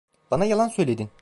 [0.31, 1.09] Bana yalan söyledin.